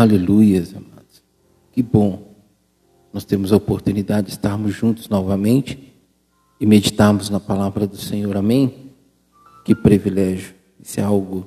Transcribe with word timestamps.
Aleluias, 0.00 0.74
amados. 0.74 1.22
Que 1.72 1.82
bom 1.82 2.32
nós 3.12 3.22
temos 3.22 3.52
a 3.52 3.56
oportunidade 3.56 4.28
de 4.28 4.32
estarmos 4.32 4.72
juntos 4.72 5.10
novamente 5.10 5.92
e 6.58 6.64
meditarmos 6.64 7.28
na 7.28 7.38
palavra 7.38 7.86
do 7.86 7.98
Senhor. 7.98 8.34
Amém? 8.34 8.92
Que 9.62 9.74
privilégio. 9.74 10.54
Isso 10.82 11.00
é 11.00 11.02
algo 11.02 11.46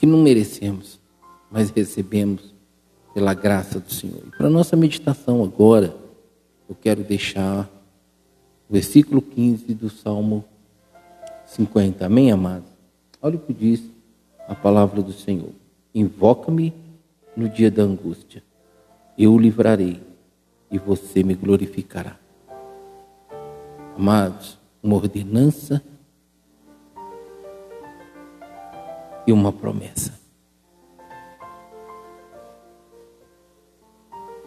que 0.00 0.04
não 0.04 0.20
merecemos, 0.20 0.98
mas 1.48 1.70
recebemos 1.70 2.52
pela 3.14 3.32
graça 3.32 3.78
do 3.78 3.94
Senhor. 3.94 4.20
E 4.26 4.36
para 4.36 4.50
nossa 4.50 4.74
meditação 4.74 5.44
agora, 5.44 5.96
eu 6.68 6.74
quero 6.74 7.04
deixar 7.04 7.70
o 8.68 8.72
versículo 8.72 9.22
15 9.22 9.72
do 9.74 9.88
Salmo 9.88 10.44
50. 11.46 12.04
Amém, 12.04 12.32
amados? 12.32 12.68
Olha 13.22 13.36
o 13.36 13.38
que 13.38 13.54
diz 13.54 13.80
a 14.48 14.56
palavra 14.56 15.00
do 15.00 15.12
Senhor. 15.12 15.52
Invoca-me 15.96 16.74
no 17.34 17.48
dia 17.48 17.70
da 17.70 17.82
angústia. 17.82 18.42
Eu 19.16 19.32
o 19.32 19.38
livrarei 19.38 20.02
e 20.70 20.78
você 20.78 21.22
me 21.22 21.34
glorificará. 21.34 22.18
Amados, 23.96 24.58
uma 24.82 24.96
ordenança 24.96 25.82
e 29.26 29.32
uma 29.32 29.50
promessa. 29.50 30.12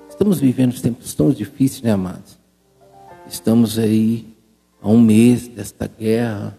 Estamos 0.08 0.40
vivendo 0.40 0.80
tempos 0.80 1.16
tão 1.16 1.32
difíceis, 1.32 1.82
né, 1.82 1.92
amados? 1.94 2.38
Estamos 3.26 3.80
aí 3.80 4.38
há 4.80 4.88
um 4.88 5.02
mês 5.02 5.48
desta 5.48 5.88
guerra 5.88 6.56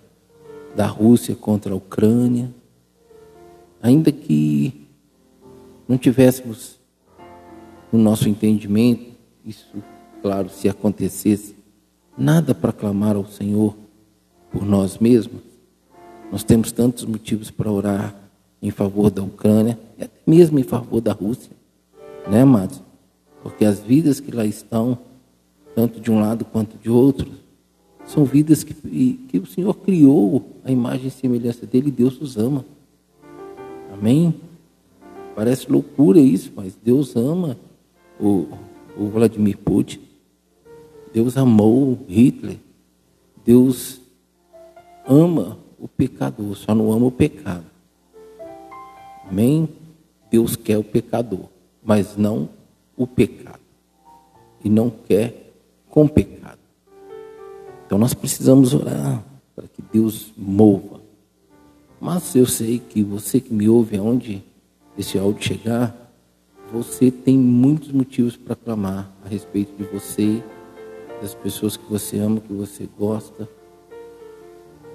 da 0.75 0.89
Rússia 0.89 1.37
contra 1.37 1.73
a 1.73 1.77
Ucrânia. 1.77 2.53
Ainda 3.81 4.11
que 4.11 4.80
não 5.91 5.99
tivéssemos 5.99 6.79
no 7.91 7.99
nosso 7.99 8.29
entendimento, 8.29 9.11
isso, 9.45 9.67
claro, 10.23 10.49
se 10.49 10.69
acontecesse, 10.69 11.57
nada 12.17 12.55
para 12.55 12.73
clamar 12.73 13.17
ao 13.17 13.27
Senhor 13.27 13.75
por 14.53 14.65
nós 14.65 14.99
mesmos. 14.99 15.41
Nós 16.31 16.45
temos 16.45 16.71
tantos 16.71 17.05
motivos 17.05 17.51
para 17.51 17.73
orar 17.73 18.15
em 18.63 18.71
favor 18.71 19.11
da 19.11 19.21
Ucrânia 19.21 19.77
até 19.97 20.09
mesmo 20.25 20.61
em 20.61 20.63
favor 20.63 21.01
da 21.01 21.13
Rússia, 21.13 21.51
né, 22.31 22.43
amados? 22.43 22.81
Porque 23.43 23.65
as 23.65 23.81
vidas 23.81 24.21
que 24.21 24.31
lá 24.31 24.47
estão, 24.47 24.97
tanto 25.75 25.99
de 25.99 26.09
um 26.09 26.21
lado 26.21 26.45
quanto 26.45 26.79
de 26.79 26.89
outro, 26.89 27.29
são 28.07 28.25
vidas 28.25 28.63
que, 28.63 28.75
que 29.29 29.39
o 29.41 29.47
Senhor 29.47 29.75
criou 29.75 30.53
a 30.65 30.71
imagem 30.71 31.09
e 31.09 31.11
semelhança 31.11 31.67
dele 31.67 31.89
e 31.89 31.93
Deus 31.93 32.21
os 32.21 32.37
ama. 32.37 32.65
Amém? 33.93 34.50
Parece 35.35 35.71
loucura 35.71 36.19
isso, 36.19 36.53
mas 36.55 36.77
Deus 36.83 37.15
ama 37.17 37.57
o, 38.19 38.49
o 38.97 39.09
Vladimir 39.09 39.57
Putin. 39.59 40.01
Deus 41.13 41.37
amou 41.37 41.99
Hitler. 42.09 42.59
Deus 43.45 44.01
ama 45.07 45.59
o 45.79 45.89
pecador, 45.89 46.55
só 46.57 46.75
não 46.75 46.93
ama 46.93 47.07
o 47.07 47.13
pecado. 47.13 47.65
Amém? 49.29 49.69
Deus 50.31 50.57
quer 50.57 50.77
o 50.77 50.85
pecador, 50.85 51.47
mas 51.83 52.17
não 52.17 52.49
o 52.97 53.07
pecado. 53.07 53.61
E 54.63 54.69
não 54.69 54.91
quer 54.91 55.53
com 55.89 56.07
pecado. 56.07 56.59
Então 57.87 57.99
nós 57.99 58.15
precisamos 58.15 58.75
orar 58.75 59.25
para 59.57 59.67
que 59.67 59.83
Deus 59.93 60.33
mova. 60.37 61.01
Mas 62.01 62.35
eu 62.35 62.47
sei 62.47 62.79
que 62.79 63.03
você 63.03 63.41
que 63.41 63.53
me 63.53 63.69
ouve 63.69 63.97
aonde 63.97 64.43
esse 64.97 65.19
áudio 65.19 65.43
chegar, 65.43 66.13
você 66.73 67.11
tem 67.11 67.37
muitos 67.37 67.91
motivos 67.91 68.37
para 68.37 68.55
clamar 68.55 69.11
a 69.25 69.29
respeito 69.29 69.73
de 69.77 69.85
você, 69.85 70.43
das 71.21 71.35
pessoas 71.35 71.77
que 71.77 71.85
você 71.91 72.19
ama, 72.19 72.41
que 72.41 72.53
você 72.53 72.89
gosta, 72.99 73.49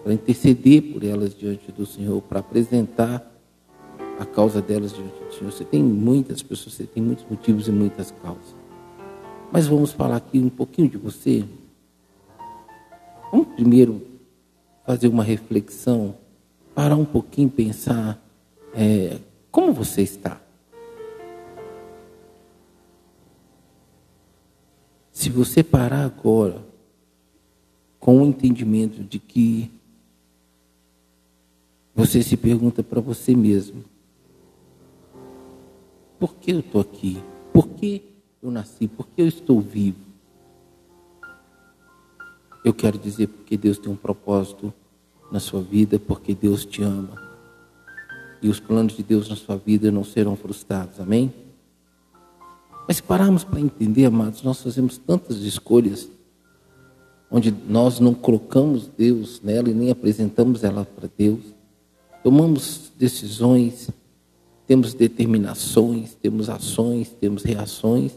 para 0.03 0.13
interceder 0.13 0.93
por 0.93 1.03
elas 1.03 1.35
diante 1.35 1.71
do 1.71 1.85
Senhor, 1.85 2.21
para 2.21 2.39
apresentar 2.39 3.31
a 4.19 4.25
causa 4.25 4.61
delas 4.61 4.93
diante 4.93 5.23
do 5.23 5.33
Senhor. 5.33 5.51
Você 5.51 5.65
tem 5.65 5.83
muitas 5.83 6.41
pessoas, 6.41 6.75
você 6.75 6.83
tem 6.85 7.03
muitos 7.03 7.25
motivos 7.29 7.67
e 7.67 7.71
muitas 7.71 8.11
causas. 8.11 8.55
Mas 9.51 9.67
vamos 9.67 9.91
falar 9.91 10.17
aqui 10.17 10.39
um 10.39 10.49
pouquinho 10.49 10.89
de 10.89 10.97
você. 10.97 11.43
Vamos 13.31 13.47
primeiro 13.55 14.01
fazer 14.85 15.07
uma 15.07 15.23
reflexão, 15.23 16.15
parar 16.73 16.95
um 16.95 17.05
pouquinho, 17.05 17.49
pensar 17.49 18.23
é, 18.73 19.17
como 19.55 19.71
você 19.71 20.01
está. 20.01 20.41
Se 25.13 25.29
você 25.29 25.63
parar 25.63 26.03
agora 26.03 26.61
com 28.01 28.21
o 28.21 28.25
entendimento 28.25 29.01
de 29.01 29.17
que 29.17 29.71
você 31.95 32.21
se 32.21 32.35
pergunta 32.35 32.83
para 32.83 32.99
você 32.99 33.33
mesmo: 33.33 33.85
por 36.19 36.35
que 36.35 36.51
eu 36.51 36.59
estou 36.59 36.81
aqui? 36.81 37.23
Por 37.53 37.69
que 37.69 38.03
eu 38.43 38.51
nasci? 38.51 38.89
Por 38.89 39.07
que 39.07 39.21
eu 39.21 39.27
estou 39.29 39.61
vivo? 39.61 40.03
Eu 42.65 42.73
quero 42.73 42.97
dizer 42.97 43.27
porque 43.27 43.55
Deus 43.55 43.77
tem 43.77 43.89
um 43.89 43.95
propósito 43.95 44.73
na 45.31 45.39
sua 45.39 45.61
vida, 45.61 45.97
porque 45.97 46.35
Deus 46.35 46.65
te 46.65 46.83
ama. 46.83 47.24
E 48.41 48.49
os 48.49 48.59
planos 48.59 48.95
de 48.95 49.03
Deus 49.03 49.29
na 49.29 49.35
sua 49.35 49.57
vida 49.57 49.91
não 49.91 50.03
serão 50.03 50.35
frustrados. 50.35 50.99
Amém? 50.99 51.33
Mas 52.87 52.97
se 52.97 53.03
pararmos 53.03 53.43
para 53.43 53.59
entender, 53.59 54.05
amados, 54.05 54.43
nós 54.43 54.61
fazemos 54.61 54.97
tantas 54.97 55.37
escolhas 55.37 56.07
onde 57.29 57.53
nós 57.67 57.99
não 57.99 58.13
colocamos 58.13 58.87
Deus 58.87 59.41
nela 59.41 59.69
e 59.69 59.73
nem 59.73 59.89
apresentamos 59.89 60.63
ela 60.63 60.85
para 60.85 61.09
Deus. 61.17 61.41
Tomamos 62.23 62.91
decisões, 62.97 63.89
temos 64.67 64.93
determinações, 64.93 66.15
temos 66.15 66.49
ações, 66.49 67.09
temos 67.09 67.43
reações, 67.43 68.13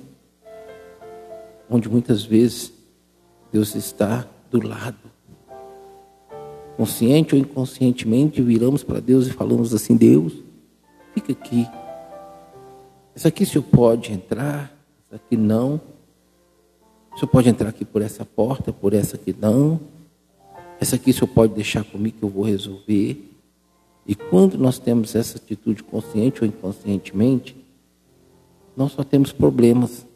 onde 1.69 1.89
muitas 1.89 2.23
vezes 2.25 2.73
Deus 3.51 3.75
está 3.75 4.27
do 4.51 4.67
lado. 4.67 5.08
Consciente 6.79 7.35
ou 7.35 7.41
inconscientemente, 7.41 8.41
viramos 8.41 8.83
para 8.83 9.01
Deus 9.01 9.27
e 9.27 9.33
falamos 9.33 9.75
assim: 9.75 9.95
Deus, 9.95 10.33
fica 11.13 11.33
aqui 11.33 11.67
isso 13.19 13.27
aqui 13.27 13.43
o 13.43 13.47
senhor 13.49 13.65
pode 13.65 14.13
entrar, 14.13 14.73
isso 15.05 15.13
aqui 15.17 15.37
não. 15.37 15.81
O 17.13 17.19
senhor 17.19 17.29
pode 17.29 17.49
entrar 17.49 17.69
aqui 17.71 17.85
por 17.85 18.01
essa 18.01 18.25
porta, 18.25 18.73
por 18.73 18.95
essa 18.95 19.17
aqui 19.17 19.35
não. 19.37 19.81
Essa 20.79 20.95
aqui 20.95 21.11
o 21.11 21.13
senhor 21.13 21.27
pode 21.27 21.53
deixar 21.53 21.83
comigo 21.83 22.17
que 22.17 22.25
eu 22.25 22.29
vou 22.29 22.45
resolver. 22.45 23.29
E 24.07 24.15
quando 24.15 24.57
nós 24.57 24.79
temos 24.79 25.17
essa 25.17 25.37
atitude 25.37 25.83
consciente 25.83 26.45
ou 26.45 26.47
inconscientemente, 26.47 27.57
nós 28.77 28.93
só 28.93 29.03
temos 29.03 29.33
problemas 29.33 30.07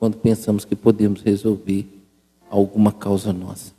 quando 0.00 0.16
pensamos 0.16 0.64
que 0.64 0.74
podemos 0.74 1.22
resolver 1.22 1.86
alguma 2.50 2.90
causa 2.90 3.32
nossa. 3.32 3.72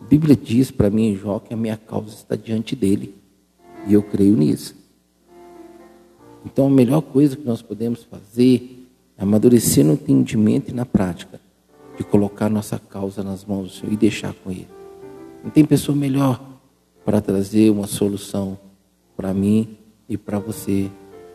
A 0.00 0.04
Bíblia 0.04 0.36
diz 0.36 0.70
para 0.70 0.90
mim 0.90 1.08
em 1.08 1.16
Jó 1.16 1.38
que 1.38 1.52
a 1.52 1.56
minha 1.56 1.76
causa 1.76 2.14
está 2.14 2.36
diante 2.36 2.74
dele. 2.76 3.14
E 3.86 3.94
eu 3.94 4.02
creio 4.02 4.36
nisso. 4.36 4.76
Então, 6.44 6.66
a 6.66 6.70
melhor 6.70 7.00
coisa 7.00 7.36
que 7.36 7.44
nós 7.44 7.62
podemos 7.62 8.04
fazer 8.04 8.86
é 9.16 9.22
amadurecer 9.22 9.84
no 9.84 9.94
entendimento 9.94 10.70
e 10.70 10.74
na 10.74 10.86
prática 10.86 11.40
de 11.96 12.04
colocar 12.04 12.48
nossa 12.48 12.78
causa 12.78 13.22
nas 13.22 13.44
mãos 13.44 13.64
do 13.64 13.70
Senhor 13.70 13.92
e 13.92 13.96
deixar 13.96 14.32
com 14.32 14.50
Ele. 14.50 14.68
Não 15.42 15.50
tem 15.50 15.64
pessoa 15.64 15.96
melhor 15.96 16.40
para 17.04 17.20
trazer 17.20 17.70
uma 17.70 17.86
solução 17.86 18.58
para 19.16 19.34
mim 19.34 19.76
e 20.08 20.16
para 20.16 20.38
você 20.38 20.90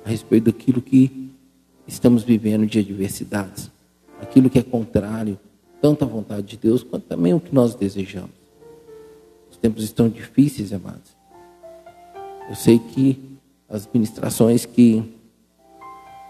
a 0.05 0.09
respeito 0.09 0.45
daquilo 0.45 0.81
que 0.81 1.31
estamos 1.87 2.23
vivendo 2.23 2.65
de 2.65 2.79
adversidades, 2.79 3.69
aquilo 4.21 4.49
que 4.49 4.59
é 4.59 4.63
contrário 4.63 5.37
tanto 5.81 6.05
à 6.05 6.07
vontade 6.07 6.47
de 6.47 6.57
Deus 6.57 6.81
quanto 6.81 7.03
também 7.07 7.33
o 7.33 7.39
que 7.41 7.53
nós 7.53 7.75
desejamos. 7.75 8.42
Os 9.63 9.69
tempos 9.69 9.83
estão 9.85 10.09
difíceis, 10.09 10.73
amados. 10.73 11.15
Eu 12.49 12.53
sei 12.53 12.77
que 12.77 13.17
as 13.69 13.87
ministrações 13.93 14.65
que 14.65 15.01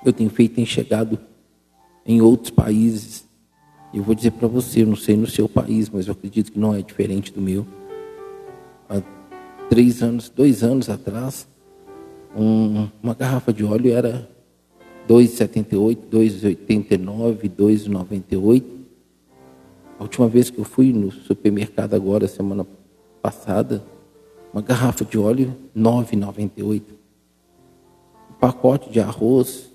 eu 0.06 0.14
tenho 0.14 0.30
feito 0.30 0.54
têm 0.54 0.68
chegado 0.68 1.18
em 2.06 2.22
outros 2.22 2.52
países. 2.52 3.28
Eu 3.92 4.04
vou 4.04 4.14
dizer 4.14 4.34
para 4.34 4.48
você, 4.48 4.84
eu 4.84 4.86
não 4.86 4.96
sei 4.96 5.18
no 5.18 5.26
seu 5.26 5.50
país, 5.50 5.90
mas 5.90 6.06
eu 6.06 6.12
acredito 6.14 6.52
que 6.52 6.60
não 6.60 6.76
é 6.76 6.84
diferente 6.84 7.34
do 7.34 7.42
meu. 7.42 7.66
Há 8.88 9.02
três 9.68 10.04
anos, 10.04 10.30
dois 10.30 10.62
anos 10.62 10.88
atrás, 10.88 11.48
um, 12.38 12.88
uma 13.02 13.16
garrafa 13.16 13.52
de 13.52 13.64
óleo 13.64 13.92
era 13.92 14.30
2,78, 15.10 15.98
2,89, 16.12 17.50
2,98. 17.50 18.64
A 19.98 20.04
última 20.04 20.28
vez 20.28 20.52
que 20.52 20.60
eu 20.60 20.64
fui 20.64 20.94
no 20.94 21.12
supermercado 21.12 21.96
agora, 21.96 22.28
semana 22.28 22.64
passada, 22.64 22.83
uma 24.52 24.62
garrafa 24.62 25.06
de 25.06 25.18
óleo 25.18 25.56
9,98 25.76 27.04
pacote 28.44 28.90
de 28.90 29.00
arroz, 29.00 29.72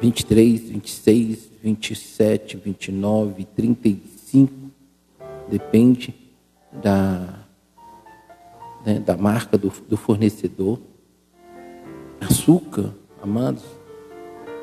23, 0.00 0.68
26, 0.68 1.50
27, 1.60 2.56
29, 2.56 3.44
35, 3.46 4.52
depende 5.50 6.14
da, 6.72 7.44
né, 8.84 9.00
da 9.00 9.16
marca 9.16 9.58
do, 9.58 9.72
do 9.88 9.96
fornecedor. 9.96 10.78
Açúcar, 12.20 12.94
amados, 13.20 13.64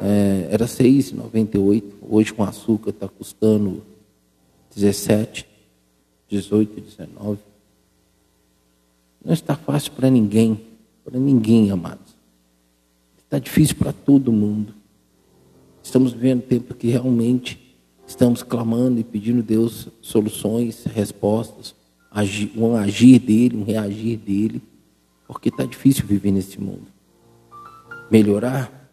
é, 0.02 0.48
era 0.50 0.64
6,98. 0.64 1.84
Hoje 2.02 2.34
com 2.34 2.44
açúcar 2.46 2.92
está 2.92 3.10
custando 3.10 3.84
17, 4.74 5.46
18, 6.30 6.80
19. 6.80 7.40
Não 9.24 9.34
está 9.34 9.56
fácil 9.56 9.92
para 9.94 10.10
ninguém, 10.10 10.66
para 11.04 11.18
ninguém, 11.18 11.72
amados. 11.72 12.16
Está 13.18 13.40
difícil 13.40 13.76
para 13.78 13.94
todo 13.94 14.32
mundo. 14.32 14.74
Estamos 15.82 16.14
vivendo 16.14 16.42
tempo 16.42 16.74
que 16.74 16.88
realmente 16.90 17.78
estamos 18.06 18.44
clamando 18.44 19.00
e 19.00 19.04
pedindo 19.04 19.40
a 19.40 19.44
Deus 19.44 19.88
soluções, 20.02 20.86
respostas, 20.86 21.76
um 22.56 22.76
agir 22.76 23.20
dele, 23.20 23.58
um 23.58 23.64
reagir 23.64 24.18
dele, 24.18 24.62
porque 25.28 25.50
está 25.50 25.66
difícil 25.66 26.06
viver 26.06 26.32
nesse 26.32 26.60
mundo. 26.60 26.88
Melhorar? 28.12 28.92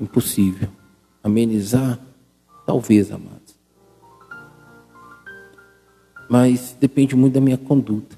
Impossível. 0.00 0.68
Amenizar? 1.22 2.00
Talvez, 2.66 3.12
amados. 3.12 3.43
Mas 6.28 6.76
depende 6.78 7.14
muito 7.14 7.34
da 7.34 7.40
minha 7.40 7.58
conduta. 7.58 8.16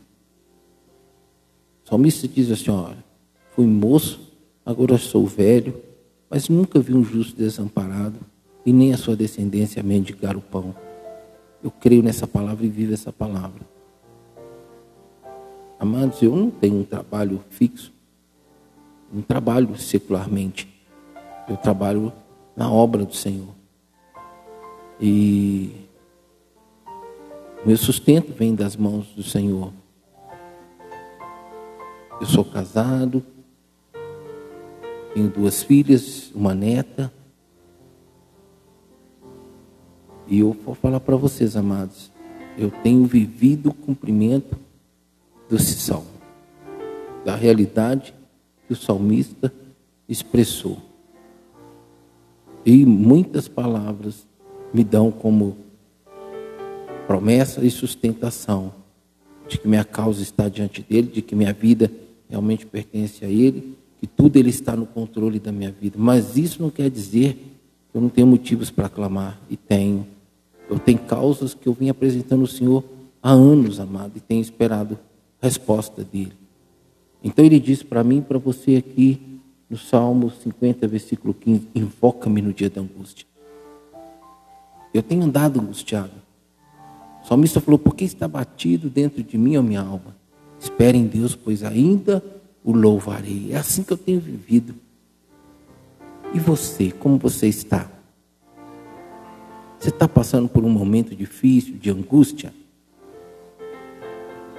O 1.85 1.88
salmista 1.88 2.26
diz 2.26 2.50
assim: 2.50 2.70
olha, 2.70 3.05
fui 3.55 3.67
moço, 3.67 4.20
agora 4.64 4.99
sou 4.99 5.26
velho, 5.26 5.81
mas 6.29 6.49
nunca 6.49 6.81
vi 6.81 6.94
um 6.94 7.05
justo 7.05 7.37
desamparado 7.37 8.19
e 8.64 8.73
nem 8.73 8.93
a 8.93 8.97
sua 8.97 9.14
descendência 9.14 9.82
mendigar 9.82 10.37
o 10.37 10.41
pão. 10.41 10.75
Eu 11.62 11.70
creio 11.70 12.03
nessa 12.03 12.26
palavra 12.26 12.67
e 12.67 12.69
vivo 12.69 12.93
essa 12.93 13.12
palavra. 13.12 13.62
Amados, 15.79 16.23
eu 16.23 16.35
não 16.35 16.50
tenho 16.50 16.81
um 16.81 16.85
trabalho 16.85 17.43
fixo, 17.50 17.93
não 19.12 19.23
trabalho 19.23 19.76
secularmente. 19.76 20.69
Eu 21.49 21.56
trabalho 21.56 22.12
na 22.56 22.70
obra 22.70 23.05
do 23.05 23.14
Senhor. 23.14 23.55
E 25.00 25.86
meu 27.67 27.77
sustento 27.77 28.33
vem 28.33 28.55
das 28.55 28.77
mãos 28.77 29.09
do 29.17 29.25
Senhor. 29.25 29.73
Eu 32.21 32.27
sou 32.29 32.45
casado, 32.45 33.25
tenho 35.13 35.29
duas 35.29 35.65
filhas, 35.65 36.31
uma 36.33 36.55
neta. 36.55 37.13
E 40.29 40.39
eu 40.39 40.53
vou 40.53 40.77
falar 40.77 41.01
para 41.01 41.17
vocês, 41.17 41.57
amados, 41.57 42.13
eu 42.57 42.71
tenho 42.71 43.05
vivido 43.05 43.71
o 43.71 43.75
cumprimento 43.75 44.57
desse 45.51 45.75
salmo, 45.75 46.07
da 47.25 47.35
realidade 47.35 48.15
que 48.69 48.75
o 48.75 48.77
salmista 48.77 49.53
expressou. 50.09 50.79
E 52.65 52.87
muitas 52.87 53.49
palavras 53.49 54.25
me 54.73 54.85
dão 54.85 55.11
como 55.11 55.66
promessa 57.06 57.64
e 57.64 57.70
sustentação 57.70 58.73
de 59.49 59.58
que 59.58 59.69
minha 59.69 59.85
causa 59.85 60.23
está 60.23 60.49
diante 60.49 60.82
dele, 60.82 61.08
de 61.08 61.23
que 61.23 61.35
minha 61.35 61.53
vida 61.53 61.91
realmente 62.29 62.67
pertence 62.67 63.25
a 63.25 63.29
ele, 63.29 63.76
que 64.00 64.06
tudo 64.06 64.37
ele 64.37 64.50
está 64.50 64.75
no 64.75 64.87
controle 64.87 65.38
da 65.38 65.53
minha 65.53 65.70
vida. 65.70 65.97
Mas 65.99 66.37
isso 66.37 66.61
não 66.61 66.70
quer 66.70 66.91
dizer 66.91 67.35
que 67.91 67.97
eu 67.97 68.00
não 68.00 68.08
tenho 68.08 68.26
motivos 68.26 68.70
para 68.70 68.88
clamar, 68.88 69.41
e 69.49 69.56
tenho. 69.56 70.06
Eu 70.69 70.79
tenho 70.79 70.99
causas 70.99 71.55
que 71.55 71.69
eu 71.69 71.73
vim 71.73 71.88
apresentando 71.88 72.41
ao 72.41 72.47
Senhor 72.47 72.85
há 73.23 73.31
anos, 73.31 73.79
amado, 73.79 74.12
e 74.17 74.20
tenho 74.20 74.43
esperado 74.43 74.99
resposta 75.41 76.02
dele. 76.02 76.32
Então 77.23 77.44
ele 77.44 77.61
diz 77.61 77.82
para 77.82 78.02
mim 78.05 78.19
e 78.19 78.23
para 78.23 78.38
você 78.38 78.76
aqui, 78.76 79.41
no 79.70 79.76
Salmo 79.76 80.31
50, 80.31 80.87
versículo 80.88 81.32
15: 81.32 81.69
Invoca-me 81.75 82.43
no 82.43 82.52
dia 82.52 82.69
da 82.69 82.81
angústia. 82.81 83.26
Eu 84.93 85.02
tenho 85.02 85.23
andado 85.23 85.61
angustiado. 85.61 86.25
O 87.26 87.28
salmista 87.28 87.61
falou: 87.61 87.76
Por 87.76 87.96
que 87.96 88.05
está 88.05 88.28
batido 88.28 88.88
dentro 88.88 89.20
de 89.20 89.37
mim 89.37 89.56
a 89.56 89.62
minha 89.62 89.81
alma? 89.81 90.17
Espere 90.61 90.96
em 90.96 91.08
Deus, 91.08 91.34
pois 91.34 91.64
ainda 91.64 92.23
o 92.62 92.70
louvarei. 92.70 93.49
É 93.50 93.56
assim 93.56 93.82
que 93.82 93.93
eu 93.93 93.96
tenho 93.96 94.20
vivido. 94.20 94.76
E 96.32 96.38
você, 96.38 96.93
como 96.93 97.19
você 97.19 97.49
está? 97.49 97.90
Você 99.76 99.88
está 99.88 100.06
passando 100.06 100.49
por 100.49 100.64
um 100.64 100.70
momento 100.70 101.17
difícil, 101.17 101.75
de 101.75 101.90
angústia? 101.90 102.55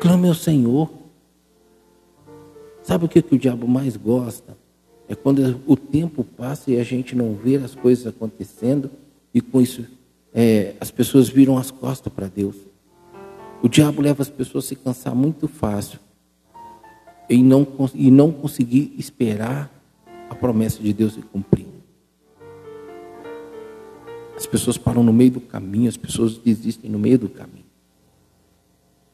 Clame 0.01 0.27
ao 0.27 0.35
Senhor. 0.35 0.91
Sabe 2.83 3.05
o 3.05 3.07
que, 3.07 3.21
que 3.21 3.35
o 3.35 3.39
diabo 3.39 3.65
mais 3.65 3.95
gosta? 3.95 4.57
É 5.07 5.15
quando 5.15 5.61
o 5.65 5.77
tempo 5.77 6.21
passa 6.21 6.69
e 6.69 6.77
a 6.77 6.83
gente 6.83 7.15
não 7.15 7.33
vê 7.33 7.55
as 7.55 7.73
coisas 7.73 8.05
acontecendo 8.05 8.91
e 9.33 9.39
com 9.39 9.61
isso 9.61 9.85
é, 10.33 10.75
as 10.79 10.91
pessoas 10.91 11.29
viram 11.29 11.57
as 11.57 11.71
costas 11.71 12.11
para 12.11 12.27
Deus. 12.27 12.55
O 13.61 13.67
diabo 13.67 14.01
leva 14.01 14.21
as 14.21 14.29
pessoas 14.29 14.65
a 14.65 14.67
se 14.67 14.75
cansar 14.75 15.15
muito 15.15 15.47
fácil 15.47 15.99
e 17.29 17.41
não, 17.41 17.67
e 17.93 18.11
não 18.11 18.31
conseguir 18.31 18.93
esperar 18.97 19.71
a 20.29 20.35
promessa 20.35 20.81
de 20.81 20.93
Deus 20.93 21.13
se 21.13 21.21
cumprir. 21.21 21.65
As 24.35 24.45
pessoas 24.45 24.77
param 24.77 25.03
no 25.03 25.11
meio 25.11 25.31
do 25.31 25.41
caminho, 25.41 25.89
as 25.89 25.97
pessoas 25.97 26.37
desistem 26.37 26.91
no 26.91 26.99
meio 26.99 27.17
do 27.17 27.29
caminho. 27.29 27.65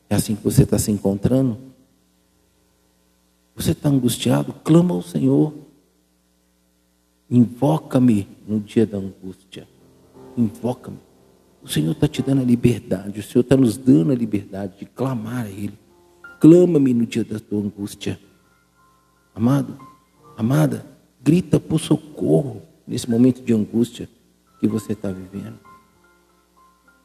É 0.09 0.15
assim 0.15 0.35
que 0.35 0.43
você 0.43 0.63
está 0.63 0.77
se 0.77 0.91
encontrando? 0.91 1.57
Você 3.55 3.71
está 3.71 3.89
angustiado? 3.89 4.53
Clama 4.63 4.93
ao 4.93 5.01
Senhor. 5.01 5.53
Invoca-me 7.29 8.27
no 8.47 8.59
dia 8.59 8.85
da 8.85 8.97
angústia. 8.97 9.67
Invoca-me. 10.37 10.97
O 11.61 11.67
Senhor 11.67 11.91
está 11.91 12.07
te 12.07 12.21
dando 12.21 12.41
a 12.41 12.45
liberdade, 12.45 13.19
o 13.19 13.23
Senhor 13.23 13.41
está 13.41 13.55
nos 13.55 13.77
dando 13.77 14.11
a 14.11 14.15
liberdade 14.15 14.79
de 14.79 14.85
clamar 14.85 15.45
a 15.45 15.49
Ele. 15.49 15.77
Clama-me 16.39 16.93
no 16.93 17.05
dia 17.05 17.23
da 17.23 17.39
tua 17.39 17.61
angústia. 17.61 18.19
Amado, 19.33 19.77
amada, 20.35 20.85
grita 21.23 21.59
por 21.59 21.79
socorro 21.79 22.61
nesse 22.85 23.09
momento 23.09 23.41
de 23.41 23.53
angústia 23.53 24.09
que 24.59 24.67
você 24.67 24.91
está 24.91 25.09
vivendo. 25.09 25.57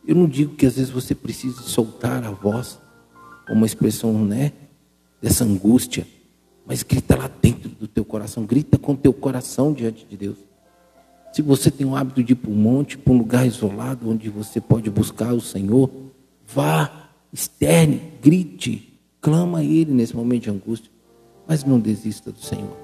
Eu 0.07 0.17
não 0.17 0.27
digo 0.27 0.57
que 0.57 0.67
às 0.67 0.77
vezes 0.77 0.91
você 0.91 1.15
precisa 1.15 1.63
soltar 1.63 2.25
a 2.25 2.31
voz, 2.31 2.81
uma 3.49 3.67
expressão, 3.67 4.25
né, 4.25 4.53
dessa 5.23 5.45
angústia, 5.45 6.07
mas 6.67 6.83
grita 6.83 7.17
lá 7.17 7.31
dentro 7.41 7.69
do 7.69 7.87
teu 7.87 8.05
coração, 8.05 8.45
grita 8.45 8.79
com 8.79 8.97
teu 8.97 9.13
coração 9.13 9.73
diante 9.73 10.05
de 10.05 10.17
Deus. 10.17 10.39
Se 11.39 11.43
você 11.43 11.71
tem 11.71 11.87
o 11.87 11.95
hábito 11.95 12.21
de 12.21 12.33
ir 12.33 12.35
para 12.35 12.51
um 12.51 12.57
monte, 12.57 12.99
para 12.99 13.13
um 13.13 13.19
lugar 13.19 13.47
isolado, 13.47 14.11
onde 14.11 14.29
você 14.29 14.61
pode 14.61 14.91
buscar 14.91 15.33
o 15.33 15.41
Senhor, 15.41 15.89
vá, 16.45 17.11
externe, 17.33 18.03
grite, 18.21 18.99
clama 19.21 19.59
a 19.59 19.65
Ele 19.65 19.93
nesse 19.93 20.17
momento 20.17 20.43
de 20.43 20.51
angústia, 20.51 20.91
mas 21.47 21.63
não 21.63 21.79
desista 21.79 22.33
do 22.33 22.41
Senhor. 22.41 22.77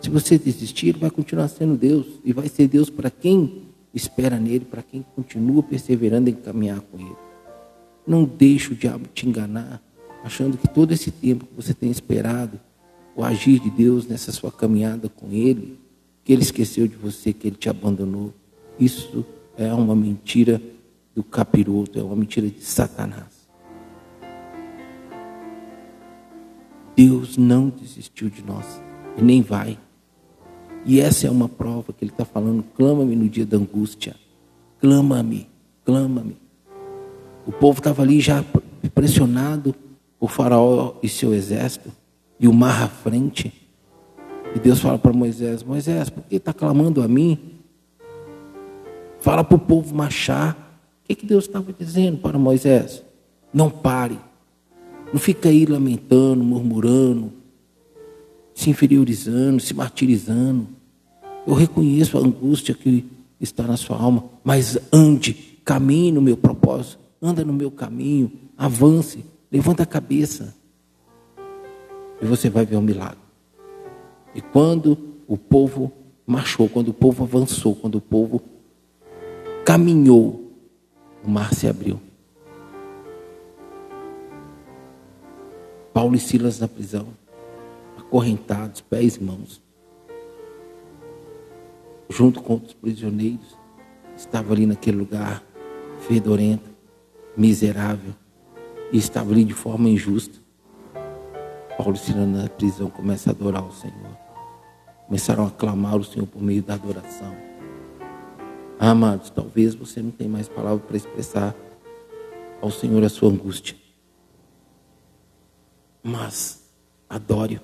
Se 0.00 0.10
você 0.10 0.36
desistir, 0.36 0.88
Ele 0.88 0.98
vai 0.98 1.12
continuar 1.12 1.46
sendo 1.46 1.76
Deus, 1.76 2.06
e 2.24 2.32
vai 2.32 2.48
ser 2.48 2.66
Deus 2.66 2.90
para 2.90 3.08
quem 3.08 3.68
espera 3.94 4.36
nele, 4.40 4.64
para 4.64 4.82
quem 4.82 5.06
continua 5.14 5.62
perseverando 5.62 6.28
em 6.28 6.34
caminhar 6.34 6.80
com 6.80 6.98
Ele. 6.98 7.16
Não 8.04 8.24
deixe 8.24 8.72
o 8.72 8.76
diabo 8.76 9.06
te 9.14 9.28
enganar 9.28 9.80
achando 10.24 10.58
que 10.58 10.66
todo 10.66 10.90
esse 10.90 11.12
tempo 11.12 11.46
que 11.46 11.54
você 11.54 11.72
tem 11.72 11.88
esperado 11.88 12.58
o 13.14 13.22
agir 13.22 13.60
de 13.60 13.70
Deus 13.70 14.08
nessa 14.08 14.32
sua 14.32 14.50
caminhada 14.50 15.08
com 15.08 15.30
Ele, 15.30 15.78
que 16.28 16.34
Ele 16.34 16.42
esqueceu 16.42 16.86
de 16.86 16.94
você, 16.94 17.32
que 17.32 17.48
Ele 17.48 17.56
te 17.56 17.70
abandonou. 17.70 18.34
Isso 18.78 19.24
é 19.56 19.72
uma 19.72 19.96
mentira 19.96 20.60
do 21.14 21.24
capiroto, 21.24 21.98
é 21.98 22.02
uma 22.02 22.14
mentira 22.14 22.46
de 22.46 22.62
Satanás. 22.62 23.48
Deus 26.94 27.38
não 27.38 27.70
desistiu 27.70 28.28
de 28.28 28.44
nós 28.44 28.66
e 29.16 29.22
nem 29.22 29.40
vai. 29.40 29.78
E 30.84 31.00
essa 31.00 31.26
é 31.26 31.30
uma 31.30 31.48
prova 31.48 31.94
que 31.94 32.04
Ele 32.04 32.10
está 32.10 32.26
falando: 32.26 32.62
clama-me 32.76 33.16
no 33.16 33.26
dia 33.26 33.46
da 33.46 33.56
angústia, 33.56 34.14
clama-me, 34.82 35.48
clama-me. 35.82 36.36
O 37.46 37.52
povo 37.52 37.78
estava 37.78 38.02
ali 38.02 38.20
já 38.20 38.44
pressionado 38.94 39.74
o 40.20 40.28
faraó 40.28 40.96
e 41.02 41.08
seu 41.08 41.32
exército, 41.32 41.90
e 42.38 42.46
o 42.46 42.52
mar 42.52 42.82
à 42.82 42.88
frente. 42.88 43.67
E 44.54 44.58
Deus 44.58 44.80
fala 44.80 44.98
para 44.98 45.12
Moisés: 45.12 45.62
Moisés, 45.62 46.10
por 46.10 46.24
que 46.24 46.36
está 46.36 46.52
clamando 46.52 47.02
a 47.02 47.08
mim? 47.08 47.58
Fala 49.20 49.42
para 49.44 49.56
o 49.56 49.60
povo 49.60 49.94
marchar. 49.94 50.56
O 51.04 51.08
que, 51.08 51.14
que 51.14 51.26
Deus 51.26 51.44
estava 51.44 51.72
dizendo 51.72 52.18
para 52.18 52.38
Moisés? 52.38 53.02
Não 53.52 53.70
pare. 53.70 54.18
Não 55.12 55.18
fica 55.18 55.48
aí 55.48 55.64
lamentando, 55.64 56.44
murmurando. 56.44 57.32
se 58.54 58.70
inferiorizando, 58.70 59.60
se 59.60 59.72
martirizando. 59.72 60.66
Eu 61.46 61.54
reconheço 61.54 62.18
a 62.18 62.20
angústia 62.20 62.74
que 62.74 63.06
está 63.40 63.62
na 63.62 63.76
sua 63.76 63.96
alma, 63.96 64.24
mas 64.42 64.76
ande, 64.92 65.32
caminhe 65.64 66.10
no 66.10 66.20
meu 66.20 66.36
propósito, 66.36 66.98
anda 67.22 67.44
no 67.44 67.52
meu 67.52 67.70
caminho, 67.70 68.32
avance, 68.56 69.24
levanta 69.50 69.84
a 69.84 69.86
cabeça. 69.86 70.54
E 72.20 72.26
você 72.26 72.50
vai 72.50 72.66
ver 72.66 72.76
um 72.76 72.82
milagre. 72.82 73.27
E 74.38 74.40
quando 74.40 74.96
o 75.26 75.36
povo 75.36 75.90
marchou, 76.24 76.68
quando 76.68 76.90
o 76.90 76.94
povo 76.94 77.24
avançou, 77.24 77.74
quando 77.74 77.96
o 77.96 78.00
povo 78.00 78.40
caminhou, 79.64 80.52
o 81.24 81.28
mar 81.28 81.52
se 81.52 81.66
abriu. 81.66 82.00
Paulo 85.92 86.14
e 86.14 86.20
Silas 86.20 86.60
na 86.60 86.68
prisão 86.68 87.08
acorrentados, 87.98 88.80
pés 88.80 89.16
e 89.16 89.24
mãos. 89.24 89.60
Junto 92.08 92.40
com 92.40 92.62
os 92.64 92.72
prisioneiros, 92.74 93.58
estava 94.16 94.52
ali 94.52 94.66
naquele 94.66 94.98
lugar 94.98 95.42
fedorento, 96.06 96.70
miserável, 97.36 98.14
e 98.92 98.98
estava 98.98 99.32
ali 99.32 99.42
de 99.42 99.52
forma 99.52 99.88
injusta. 99.88 100.38
Paulo 101.76 101.96
e 101.96 101.98
Silas 101.98 102.28
na 102.28 102.48
prisão 102.48 102.88
começam 102.88 103.32
a 103.32 103.34
adorar 103.34 103.66
o 103.66 103.72
Senhor. 103.72 104.27
Começaram 105.08 105.46
a 105.46 105.50
clamar 105.50 105.96
o 105.96 106.04
Senhor 106.04 106.26
por 106.26 106.42
meio 106.42 106.62
da 106.62 106.74
adoração. 106.74 107.34
amados, 108.78 109.30
talvez 109.30 109.74
você 109.74 110.02
não 110.02 110.10
tenha 110.10 110.28
mais 110.28 110.50
palavra 110.50 110.84
para 110.86 110.98
expressar 110.98 111.56
ao 112.60 112.70
Senhor 112.70 113.02
a 113.02 113.08
sua 113.08 113.30
angústia. 113.30 113.74
Mas 116.02 116.62
adore-o. 117.08 117.60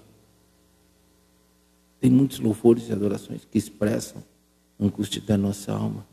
Tem 2.00 2.10
muitos 2.10 2.38
louvores 2.38 2.88
e 2.88 2.92
adorações 2.92 3.44
que 3.44 3.58
expressam 3.58 4.24
a 4.80 4.84
angústia 4.84 5.20
da 5.20 5.36
nossa 5.36 5.70
alma. 5.70 6.06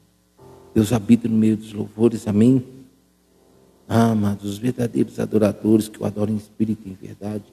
Deus 0.73 0.91
habita 0.91 1.29
no 1.29 1.37
meio 1.37 1.55
dos 1.55 1.71
louvores, 1.71 2.27
amém? 2.27 2.61
Ah, 3.87 4.11
amados, 4.11 4.51
os 4.51 4.57
verdadeiros 4.57 5.17
adoradores 5.17 5.87
que 5.87 6.01
o 6.01 6.05
adoram 6.05 6.33
em 6.33 6.37
espírito 6.37 6.85
e 6.85 6.91
em 6.91 6.93
verdade 6.93 7.45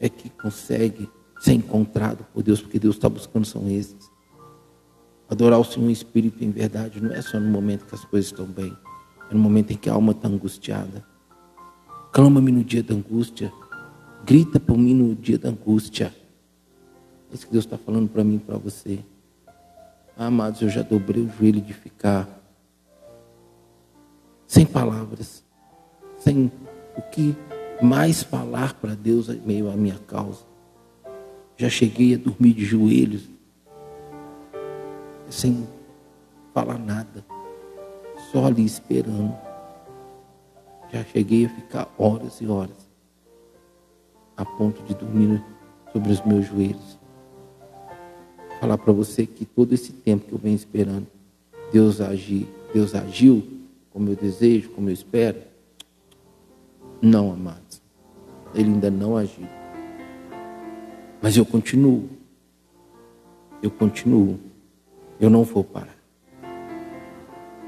é 0.00 0.08
que 0.08 0.30
consegue 0.30 1.10
ser 1.42 1.54
encontrado 1.54 2.24
por 2.32 2.40
Deus, 2.40 2.60
porque 2.60 2.78
Deus 2.78 2.94
está 2.94 3.08
buscando 3.08 3.44
são 3.44 3.68
esses. 3.68 4.08
Adorar 5.28 5.58
o 5.58 5.64
Senhor 5.64 5.88
em 5.88 5.92
espírito 5.92 6.44
em 6.44 6.52
verdade 6.52 7.02
não 7.02 7.12
é 7.12 7.20
só 7.20 7.40
no 7.40 7.50
momento 7.50 7.84
que 7.84 7.96
as 7.96 8.04
coisas 8.04 8.30
estão 8.30 8.46
bem, 8.46 8.72
é 9.28 9.34
no 9.34 9.40
momento 9.40 9.72
em 9.72 9.76
que 9.76 9.90
a 9.90 9.94
alma 9.94 10.12
está 10.12 10.28
angustiada. 10.28 11.04
Clama-me 12.12 12.52
no 12.52 12.62
dia 12.62 12.80
da 12.80 12.94
angústia, 12.94 13.52
grita 14.24 14.60
por 14.60 14.78
mim 14.78 14.94
no 14.94 15.16
dia 15.16 15.36
da 15.36 15.48
angústia. 15.48 16.14
É 17.28 17.34
isso 17.34 17.44
que 17.44 17.52
Deus 17.52 17.64
está 17.64 17.76
falando 17.76 18.08
para 18.08 18.22
mim 18.22 18.36
e 18.36 18.38
para 18.38 18.56
você. 18.56 19.00
Ah, 20.16 20.26
amados, 20.26 20.62
eu 20.62 20.68
já 20.68 20.82
dobrei 20.82 21.24
o 21.24 21.30
joelho 21.36 21.60
de 21.60 21.74
ficar 21.74 22.28
sem 24.46 24.64
palavras, 24.64 25.42
sem 26.18 26.52
o 26.96 27.02
que 27.10 27.34
mais 27.82 28.22
falar 28.22 28.74
para 28.74 28.94
Deus 28.94 29.28
em 29.28 29.40
meio 29.40 29.68
à 29.68 29.74
minha 29.74 29.98
causa. 30.06 30.51
Já 31.56 31.68
cheguei 31.68 32.14
a 32.14 32.18
dormir 32.18 32.54
de 32.54 32.64
joelhos, 32.64 33.28
sem 35.28 35.66
falar 36.52 36.78
nada, 36.78 37.24
só 38.30 38.46
ali 38.46 38.64
esperando. 38.64 39.34
Já 40.92 41.04
cheguei 41.04 41.46
a 41.46 41.48
ficar 41.48 41.94
horas 41.96 42.40
e 42.40 42.46
horas, 42.46 42.90
a 44.36 44.44
ponto 44.44 44.82
de 44.82 44.94
dormir 44.94 45.42
sobre 45.92 46.12
os 46.12 46.24
meus 46.24 46.46
joelhos 46.46 47.02
falar 48.62 48.78
para 48.78 48.92
você 48.92 49.26
que 49.26 49.44
todo 49.44 49.72
esse 49.72 49.92
tempo 49.92 50.24
que 50.24 50.32
eu 50.32 50.38
venho 50.38 50.54
esperando, 50.54 51.08
Deus 51.72 52.00
agir, 52.00 52.46
Deus 52.72 52.94
agiu 52.94 53.42
como 53.90 54.08
eu 54.08 54.14
desejo, 54.14 54.70
como 54.70 54.88
eu 54.88 54.94
espero? 54.94 55.38
Não, 57.00 57.32
amados. 57.32 57.82
Ele 58.54 58.68
ainda 58.68 58.88
não 58.88 59.16
agiu. 59.16 59.48
Mas 61.22 61.36
eu 61.36 61.46
continuo. 61.46 62.08
Eu 63.62 63.70
continuo. 63.70 64.38
Eu 65.20 65.30
não 65.30 65.44
vou 65.44 65.62
parar. 65.62 65.96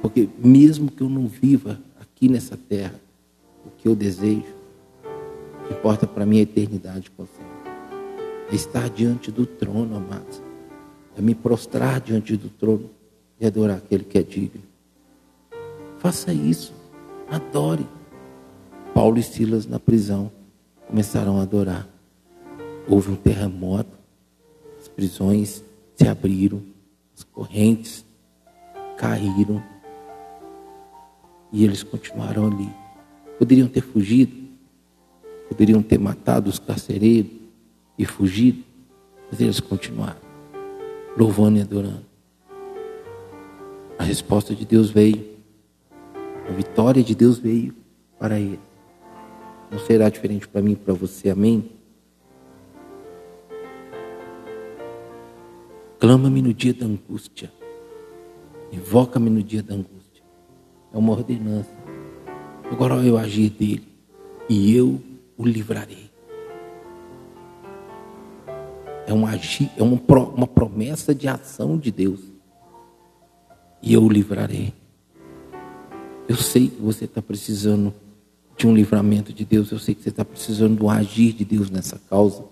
Porque 0.02 0.28
mesmo 0.38 0.90
que 0.90 1.02
eu 1.02 1.08
não 1.08 1.26
viva 1.26 1.80
aqui 2.00 2.28
nessa 2.28 2.56
terra 2.56 3.00
o 3.64 3.70
que 3.70 3.88
eu 3.88 3.94
desejo, 3.94 4.54
o 5.62 5.68
que 5.68 5.75
importa 5.75 6.06
para 6.06 6.26
mim 6.26 6.37
é 6.37 6.40
a 6.40 6.42
eternidade 6.42 7.11
com 7.11 7.23
o 7.23 7.26
Senhor. 7.26 7.54
É 8.52 8.54
estar 8.54 8.90
diante 8.90 9.30
do 9.30 9.46
trono, 9.46 9.96
amados 9.96 10.42
é 11.16 11.23
me 11.23 11.34
prostrar 11.34 12.00
diante 12.00 12.37
do 12.37 12.49
trono 12.49 12.90
e 13.40 13.46
adorar 13.46 13.78
aquele 13.78 14.04
que 14.04 14.18
é 14.18 14.23
digno. 14.23 14.62
Faça 15.99 16.32
isso, 16.32 16.75
adore. 17.30 17.87
Paulo 18.92 19.18
e 19.18 19.23
Silas 19.23 19.66
na 19.66 19.78
prisão 19.78 20.30
começaram 20.87 21.38
a 21.38 21.42
adorar. 21.42 21.88
Houve 22.88 23.10
um 23.10 23.16
terremoto, 23.16 23.96
as 24.78 24.88
prisões 24.88 25.64
se 25.96 26.08
abriram, 26.08 26.62
as 27.16 27.22
correntes 27.24 28.04
caíram 28.98 29.62
e 31.52 31.64
eles 31.64 31.82
continuaram 31.82 32.46
ali. 32.46 32.68
Poderiam 33.38 33.68
ter 33.68 33.80
fugido, 33.80 34.32
poderiam 35.48 35.82
ter 35.82 35.98
matado 35.98 36.50
os 36.50 36.58
carcereiros 36.58 37.30
e 37.98 38.04
fugido, 38.04 38.62
mas 39.30 39.40
eles 39.40 39.60
continuaram 39.60 40.24
louvando 41.16 41.58
e 41.58 41.62
adorando. 41.62 42.04
A 43.98 44.02
resposta 44.02 44.54
de 44.54 44.64
Deus 44.64 44.90
veio. 44.90 45.34
A 46.48 46.52
vitória 46.52 47.02
de 47.02 47.14
Deus 47.14 47.38
veio 47.38 47.74
para 48.18 48.38
ele. 48.38 48.60
Não 49.70 49.78
será 49.78 50.08
diferente 50.08 50.46
para 50.46 50.60
mim 50.60 50.72
e 50.72 50.76
para 50.76 50.92
você, 50.92 51.30
amém? 51.30 51.70
Clama-me 56.04 56.42
no 56.42 56.52
dia 56.52 56.75
da 56.75 56.84
angústia. 56.84 57.50
Invoca-me 58.70 59.30
no 59.30 59.42
dia 59.42 59.62
da 59.62 59.73
angústia. 59.73 60.23
É 60.92 60.99
uma 60.99 61.12
ordenança. 61.12 61.70
Agora 62.70 62.96
eu 62.96 63.16
agir 63.16 63.49
dele 63.49 63.88
e 64.46 64.76
eu 64.76 65.00
o 65.34 65.46
livrarei 65.46 66.11
é, 69.06 69.14
um 69.14 69.26
agir, 69.26 69.70
é 69.78 69.82
uma, 69.82 69.99
uma 70.37 70.46
promessa 70.46 71.14
de 71.14 71.26
ação 71.26 71.78
de 71.78 71.90
Deus. 71.90 72.20
E 73.82 73.94
eu 73.94 74.02
o 74.02 74.08
livrarei. 74.11 74.75
Eu 76.28 76.37
sei 76.37 76.68
que 76.68 76.82
você 76.82 77.06
está 77.06 77.23
precisando 77.23 77.94
de 78.58 78.66
um 78.66 78.75
livramento 78.75 79.32
de 79.32 79.46
Deus. 79.46 79.70
Eu 79.70 79.78
sei 79.78 79.94
que 79.94 80.02
você 80.02 80.11
está 80.11 80.23
precisando 80.23 80.76
do 80.76 80.90
agir 80.90 81.32
de 81.32 81.46
Deus 81.46 81.70
nessa 81.70 81.99
causa. 82.11 82.44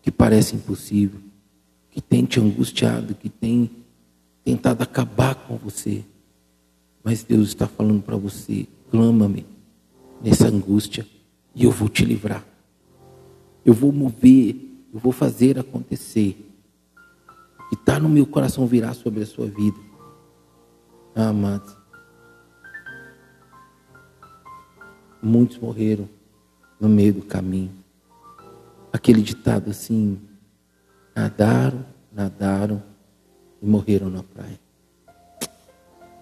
Que 0.00 0.10
parece 0.10 0.56
impossível. 0.56 1.20
Que 1.96 2.02
tem 2.02 2.26
te 2.26 2.38
angustiado. 2.38 3.14
Que 3.14 3.30
tem 3.30 3.70
tentado 4.44 4.82
acabar 4.82 5.34
com 5.34 5.56
você. 5.56 6.04
Mas 7.02 7.22
Deus 7.22 7.48
está 7.48 7.66
falando 7.66 8.02
para 8.02 8.18
você: 8.18 8.68
clama-me 8.90 9.46
nessa 10.22 10.48
angústia. 10.48 11.06
E 11.54 11.64
eu 11.64 11.70
vou 11.70 11.88
te 11.88 12.04
livrar. 12.04 12.44
Eu 13.64 13.72
vou 13.72 13.90
mover 13.90 14.66
eu 14.96 15.00
vou 15.00 15.12
fazer 15.12 15.58
acontecer. 15.58 16.42
Que 17.68 17.74
está 17.74 18.00
no 18.00 18.08
meu 18.08 18.24
coração 18.24 18.66
virá 18.66 18.94
sobre 18.94 19.22
a 19.22 19.26
sua 19.26 19.46
vida. 19.46 19.76
Ah, 21.14 21.28
amados. 21.28 21.76
Muitos 25.22 25.58
morreram 25.58 26.08
no 26.80 26.88
meio 26.88 27.12
do 27.12 27.22
caminho. 27.22 27.72
Aquele 28.90 29.20
ditado 29.20 29.68
assim: 29.68 30.18
nadaram, 31.16 31.82
nadaram 32.12 32.82
e 33.62 33.66
morreram 33.66 34.10
na 34.10 34.22
praia. 34.22 34.60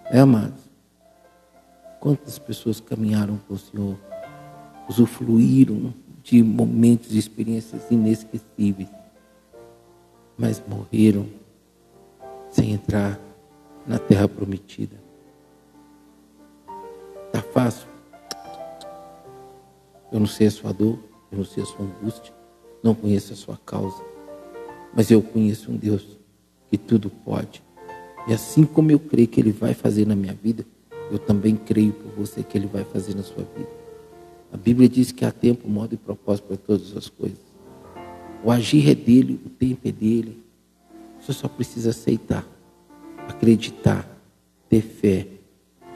É, 0.04 0.20
amados. 0.20 0.62
Quantas 1.98 2.38
pessoas 2.38 2.78
caminharam 2.80 3.38
com 3.48 3.54
o 3.54 3.58
Senhor, 3.58 3.98
usufruíram 4.88 5.92
de 6.22 6.42
momentos 6.42 7.12
e 7.12 7.18
experiências 7.18 7.90
inesquecíveis, 7.90 8.88
mas 10.38 10.62
morreram 10.68 11.26
sem 12.50 12.72
entrar 12.72 13.18
na 13.86 13.98
terra 13.98 14.28
prometida. 14.28 14.96
Está 17.26 17.42
fácil? 17.42 17.88
Eu 20.12 20.20
não 20.20 20.26
sei 20.26 20.46
a 20.46 20.50
sua 20.50 20.72
dor, 20.72 20.98
eu 21.32 21.38
não 21.38 21.44
sei 21.44 21.62
a 21.62 21.66
sua 21.66 21.84
angústia, 21.84 22.32
não 22.82 22.94
conheço 22.94 23.32
a 23.32 23.36
sua 23.36 23.56
causa, 23.56 24.13
mas 24.94 25.10
eu 25.10 25.20
conheço 25.22 25.70
um 25.70 25.76
Deus 25.76 26.06
que 26.70 26.78
tudo 26.78 27.10
pode. 27.10 27.62
E 28.28 28.32
assim 28.32 28.64
como 28.64 28.90
eu 28.90 28.98
creio 28.98 29.28
que 29.28 29.40
Ele 29.40 29.52
vai 29.52 29.74
fazer 29.74 30.06
na 30.06 30.16
minha 30.16 30.34
vida, 30.34 30.64
eu 31.10 31.18
também 31.18 31.56
creio 31.56 31.92
por 31.92 32.12
você 32.12 32.42
que 32.42 32.56
Ele 32.56 32.66
vai 32.66 32.84
fazer 32.84 33.14
na 33.14 33.22
sua 33.22 33.44
vida. 33.56 33.68
A 34.52 34.56
Bíblia 34.56 34.88
diz 34.88 35.10
que 35.10 35.24
há 35.24 35.32
tempo, 35.32 35.68
modo 35.68 35.94
e 35.94 35.98
propósito 35.98 36.46
para 36.46 36.56
todas 36.56 36.96
as 36.96 37.08
coisas. 37.08 37.38
O 38.42 38.50
agir 38.50 38.88
é 38.88 38.94
dele, 38.94 39.40
o 39.44 39.48
tempo 39.48 39.88
é 39.88 39.92
dele. 39.92 40.38
Você 41.20 41.32
só 41.32 41.48
precisa 41.48 41.90
aceitar, 41.90 42.46
acreditar, 43.28 44.08
ter 44.68 44.82
fé 44.82 45.26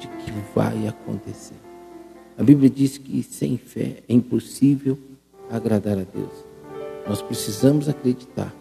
de 0.00 0.08
que 0.08 0.32
vai 0.54 0.88
acontecer. 0.88 1.56
A 2.36 2.42
Bíblia 2.42 2.70
diz 2.70 2.98
que 2.98 3.22
sem 3.22 3.56
fé 3.56 4.02
é 4.08 4.14
impossível 4.14 4.98
agradar 5.50 5.98
a 5.98 6.04
Deus. 6.04 6.32
Nós 7.06 7.22
precisamos 7.22 7.88
acreditar 7.88 8.54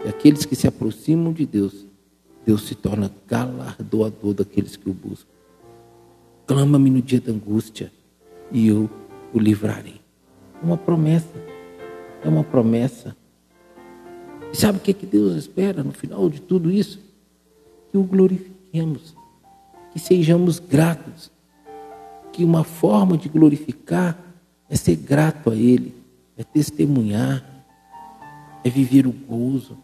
que 0.00 0.08
aqueles 0.08 0.44
que 0.44 0.56
se 0.56 0.66
aproximam 0.66 1.32
de 1.32 1.44
Deus, 1.46 1.86
Deus 2.44 2.66
se 2.66 2.74
torna 2.74 3.10
galardoador 3.28 4.34
daqueles 4.34 4.76
que 4.76 4.88
o 4.88 4.94
buscam. 4.94 5.28
Clama-me 6.46 6.90
no 6.90 7.02
dia 7.02 7.20
da 7.20 7.32
angústia 7.32 7.92
e 8.50 8.68
eu 8.68 8.90
o 9.32 9.38
livrarei. 9.38 10.00
É 10.60 10.64
uma 10.64 10.76
promessa. 10.76 11.28
É 12.24 12.28
uma 12.28 12.42
promessa. 12.42 13.16
E 14.52 14.56
sabe 14.56 14.78
o 14.78 14.80
que, 14.80 14.92
que 14.92 15.06
Deus 15.06 15.36
espera 15.36 15.82
no 15.82 15.92
final 15.92 16.28
de 16.28 16.40
tudo 16.40 16.70
isso? 16.70 17.00
Que 17.90 17.98
o 17.98 18.02
glorifiquemos, 18.02 19.14
que 19.92 19.98
sejamos 19.98 20.58
gratos, 20.58 21.30
que 22.32 22.44
uma 22.44 22.64
forma 22.64 23.16
de 23.16 23.28
glorificar 23.28 24.18
é 24.68 24.76
ser 24.76 24.96
grato 24.96 25.50
a 25.50 25.54
Ele, 25.54 25.94
é 26.36 26.44
testemunhar, 26.44 27.44
é 28.64 28.70
viver 28.70 29.06
o 29.06 29.12
gozo, 29.12 29.78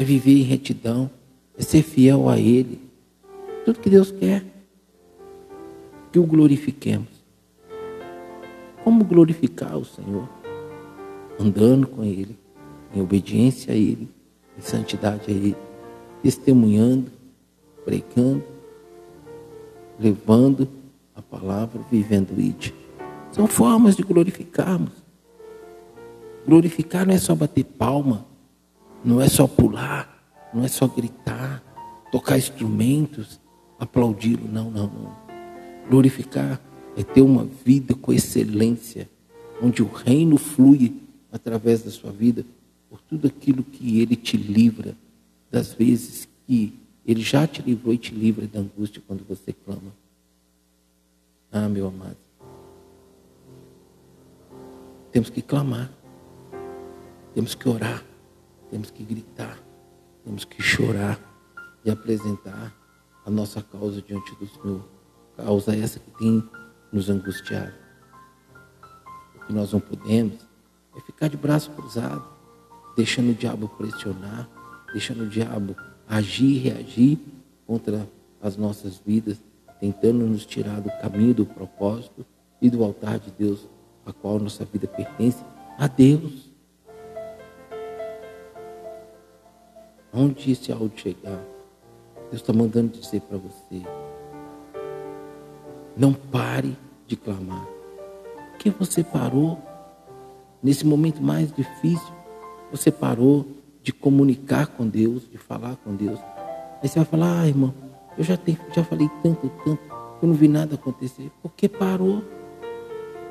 é 0.00 0.04
viver 0.04 0.38
em 0.38 0.44
retidão, 0.44 1.10
é 1.58 1.62
ser 1.62 1.82
fiel 1.82 2.30
a 2.30 2.38
Ele. 2.38 2.80
Tudo 3.66 3.80
que 3.80 3.90
Deus 3.90 4.10
quer, 4.10 4.42
que 6.10 6.18
o 6.18 6.24
glorifiquemos. 6.24 7.20
Como 8.82 9.04
glorificar 9.04 9.76
o 9.76 9.84
Senhor? 9.84 10.26
Andando 11.38 11.86
com 11.86 12.02
Ele, 12.02 12.34
em 12.94 13.02
obediência 13.02 13.74
a 13.74 13.76
Ele, 13.76 14.08
em 14.56 14.62
santidade 14.62 15.24
a 15.28 15.30
Ele, 15.30 15.54
testemunhando, 16.22 17.12
pregando, 17.84 18.42
levando 19.98 20.66
a 21.14 21.20
palavra, 21.20 21.82
vivendo 21.90 22.30
it. 22.38 22.74
São 23.30 23.46
formas 23.46 23.96
de 23.96 24.02
glorificarmos. 24.02 24.92
Glorificar 26.46 27.06
não 27.06 27.12
é 27.12 27.18
só 27.18 27.34
bater 27.34 27.64
palma, 27.64 28.29
não 29.04 29.20
é 29.20 29.28
só 29.28 29.46
pular, 29.46 30.08
não 30.52 30.64
é 30.64 30.68
só 30.68 30.86
gritar, 30.86 31.62
tocar 32.10 32.38
instrumentos, 32.38 33.40
aplaudi-lo. 33.78 34.46
Não, 34.50 34.70
não, 34.70 34.86
não. 34.86 35.16
Glorificar 35.88 36.60
é 36.96 37.02
ter 37.02 37.22
uma 37.22 37.44
vida 37.44 37.94
com 37.94 38.12
excelência, 38.12 39.08
onde 39.62 39.82
o 39.82 39.90
reino 39.90 40.36
flui 40.36 41.00
através 41.32 41.82
da 41.82 41.90
sua 41.90 42.10
vida 42.10 42.44
por 42.88 43.00
tudo 43.02 43.26
aquilo 43.26 43.62
que 43.62 44.00
ele 44.00 44.16
te 44.16 44.36
livra 44.36 44.96
das 45.50 45.72
vezes 45.72 46.28
que 46.46 46.74
ele 47.06 47.22
já 47.22 47.46
te 47.46 47.62
livrou 47.62 47.94
e 47.94 47.98
te 47.98 48.14
livra 48.14 48.46
da 48.46 48.60
angústia 48.60 49.02
quando 49.06 49.24
você 49.26 49.52
clama. 49.52 49.92
Ah, 51.50 51.68
meu 51.68 51.88
amado. 51.88 52.16
Temos 55.10 55.30
que 55.30 55.42
clamar. 55.42 55.90
Temos 57.34 57.54
que 57.54 57.68
orar. 57.68 58.04
Temos 58.70 58.90
que 58.90 59.02
gritar. 59.02 59.58
Temos 60.24 60.44
que 60.44 60.62
chorar 60.62 61.18
e 61.84 61.90
apresentar 61.90 62.74
a 63.24 63.30
nossa 63.30 63.62
causa 63.62 64.00
diante 64.02 64.34
do 64.36 64.46
Senhor. 64.46 64.88
Causa 65.36 65.76
essa 65.76 65.98
que 65.98 66.10
tem 66.18 66.42
nos 66.92 67.08
angustiado. 67.08 67.72
O 69.36 69.46
que 69.46 69.52
nós 69.52 69.72
não 69.72 69.80
podemos 69.80 70.46
é 70.96 71.00
ficar 71.00 71.28
de 71.28 71.36
braço 71.36 71.70
cruzado, 71.70 72.24
deixando 72.96 73.30
o 73.30 73.34
diabo 73.34 73.68
pressionar, 73.68 74.48
deixando 74.92 75.24
o 75.24 75.28
diabo 75.28 75.76
agir 76.08 76.56
e 76.56 76.58
reagir 76.58 77.18
contra 77.66 78.08
as 78.42 78.56
nossas 78.56 79.00
vidas, 79.04 79.38
tentando 79.78 80.26
nos 80.26 80.44
tirar 80.44 80.80
do 80.80 80.90
caminho 81.00 81.34
do 81.34 81.46
propósito 81.46 82.26
e 82.60 82.68
do 82.68 82.84
altar 82.84 83.18
de 83.18 83.30
Deus, 83.30 83.66
a 84.04 84.12
qual 84.12 84.38
nossa 84.38 84.64
vida 84.64 84.86
pertence 84.86 85.42
a 85.78 85.86
Deus. 85.86 86.49
Onde 90.12 90.52
esse 90.52 90.72
áudio 90.72 90.98
chegar, 90.98 91.40
Deus 92.30 92.42
está 92.42 92.52
mandando 92.52 92.98
dizer 92.98 93.20
para 93.20 93.38
você: 93.38 93.82
não 95.96 96.12
pare 96.12 96.76
de 97.06 97.16
clamar. 97.16 97.66
Porque 98.50 98.70
você 98.70 99.04
parou 99.04 99.58
nesse 100.62 100.86
momento 100.86 101.22
mais 101.22 101.52
difícil, 101.52 102.12
você 102.70 102.90
parou 102.90 103.46
de 103.82 103.92
comunicar 103.92 104.66
com 104.66 104.86
Deus, 104.86 105.28
de 105.30 105.38
falar 105.38 105.76
com 105.76 105.94
Deus. 105.94 106.18
Aí 106.82 106.88
você 106.88 106.98
vai 106.98 107.06
falar, 107.06 107.40
ah, 107.40 107.48
irmão, 107.48 107.74
eu 108.18 108.24
já, 108.24 108.36
tenho, 108.36 108.58
já 108.74 108.84
falei 108.84 109.08
tanto, 109.22 109.50
tanto, 109.64 109.80
eu 110.20 110.28
não 110.28 110.34
vi 110.34 110.48
nada 110.48 110.74
acontecer. 110.74 111.30
Porque 111.42 111.68
parou. 111.68 112.22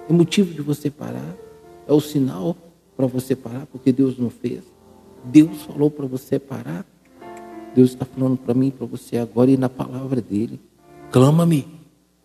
É 0.10 0.14
motivo 0.14 0.54
de 0.54 0.62
você 0.62 0.90
parar. 0.90 1.36
É 1.88 1.94
o 1.94 2.02
sinal 2.02 2.56
para 2.98 3.06
você 3.06 3.36
parar, 3.36 3.68
porque 3.68 3.92
Deus 3.92 4.18
não 4.18 4.30
fez. 4.30 4.64
Deus 5.24 5.64
falou 5.64 5.90
para 5.92 6.06
você 6.06 6.40
parar. 6.40 6.86
Deus 7.76 7.92
está 7.92 8.06
falando 8.06 8.38
para 8.38 8.54
mim, 8.54 8.72
para 8.72 8.86
você 8.86 9.18
agora 9.18 9.52
e 9.52 9.58
na 9.58 9.70
palavra 9.70 10.22
dele. 10.22 10.60
Clama-me 11.12 11.68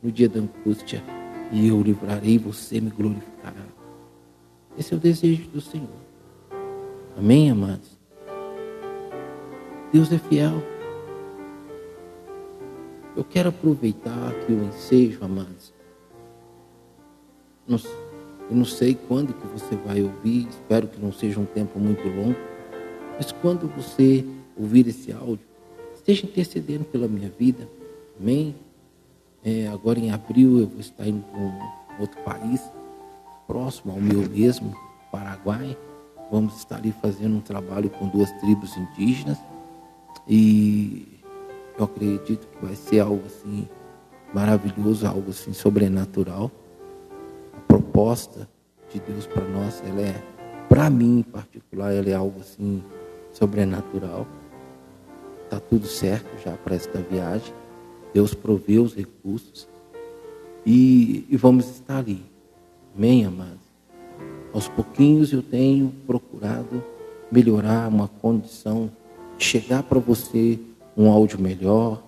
no 0.02 0.10
dia 0.10 0.28
da 0.28 0.40
angústia 0.40 1.02
e 1.52 1.68
eu 1.68 1.80
livrarei, 1.80 2.38
você 2.38 2.80
me 2.80 2.90
glorificará. 2.90 3.64
Esse 4.76 4.92
é 4.92 4.96
o 4.96 5.00
desejo 5.00 5.48
do 5.48 5.60
Senhor. 5.60 5.88
Amém, 7.16 7.50
amados? 7.50 7.96
Deus 9.92 10.10
é 10.12 10.18
fiel. 10.18 10.62
Eu 13.16 13.22
quero 13.22 13.50
aproveitar 13.50 14.28
aqui 14.28 14.52
o 14.52 14.64
ensejo, 14.64 15.24
amados. 15.24 15.72
eu 17.68 18.56
não 18.56 18.64
sei 18.64 18.98
quando 19.06 19.32
que 19.32 19.46
você 19.46 19.76
vai 19.76 20.02
ouvir, 20.02 20.48
espero 20.48 20.88
que 20.88 21.00
não 21.00 21.12
seja 21.12 21.38
um 21.38 21.44
tempo 21.44 21.78
muito 21.78 22.02
longo, 22.08 22.36
mas 23.16 23.32
quando 23.32 23.68
você 23.68 24.24
ouvir 24.56 24.86
esse 24.88 25.12
áudio, 25.12 25.46
esteja 25.94 26.26
intercedendo 26.26 26.84
pela 26.84 27.08
minha 27.08 27.30
vida. 27.30 27.68
Amém? 28.20 28.54
É, 29.44 29.68
agora 29.68 29.98
em 29.98 30.10
abril 30.10 30.60
eu 30.60 30.66
vou 30.66 30.80
estar 30.80 31.06
indo 31.06 31.22
para 31.22 31.40
um 31.40 31.52
outro 32.00 32.20
país, 32.22 32.60
próximo 33.46 33.92
ao 33.92 34.00
meu 34.00 34.28
mesmo, 34.28 34.74
Paraguai. 35.10 35.76
Vamos 36.30 36.56
estar 36.56 36.76
ali 36.76 36.92
fazendo 36.92 37.36
um 37.36 37.40
trabalho 37.40 37.90
com 37.90 38.08
duas 38.08 38.30
tribos 38.40 38.76
indígenas. 38.76 39.38
E 40.26 41.06
eu 41.78 41.84
acredito 41.84 42.46
que 42.46 42.64
vai 42.64 42.74
ser 42.74 43.00
algo 43.00 43.22
assim 43.26 43.68
maravilhoso, 44.32 45.06
algo 45.06 45.30
assim 45.30 45.52
sobrenatural. 45.52 46.50
A 47.52 47.60
proposta 47.60 48.48
de 48.92 49.00
Deus 49.00 49.26
para 49.26 49.44
nós, 49.44 49.82
ela 49.86 50.00
é, 50.00 50.22
para 50.68 50.88
mim 50.88 51.18
em 51.18 51.22
particular, 51.22 51.92
ela 51.92 52.08
é 52.08 52.14
algo 52.14 52.40
assim 52.40 52.82
sobrenatural. 53.34 54.26
Tá 55.50 55.60
tudo 55.60 55.86
certo 55.86 56.26
já 56.42 56.52
para 56.52 56.74
esta 56.74 56.98
viagem. 56.98 57.52
Deus 58.14 58.32
proveu 58.32 58.82
os 58.82 58.94
recursos 58.94 59.68
e, 60.64 61.26
e 61.28 61.36
vamos 61.36 61.68
estar 61.68 61.98
ali. 61.98 62.24
Amém, 62.96 63.26
amados? 63.26 63.64
Aos 64.54 64.68
pouquinhos 64.68 65.32
eu 65.32 65.42
tenho 65.42 65.92
procurado 66.06 66.82
melhorar 67.30 67.88
uma 67.88 68.08
condição 68.08 68.90
chegar 69.38 69.82
para 69.82 69.98
você 69.98 70.58
um 70.96 71.10
áudio 71.10 71.40
melhor. 71.40 72.02